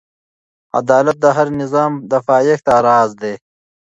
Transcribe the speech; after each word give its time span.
عدالت 0.79 1.17
د 1.21 1.25
هر 1.37 1.47
نظام 1.61 1.91
د 2.11 2.13
پایښت 2.29 2.65
راز 2.85 3.09
دی. 3.21 3.33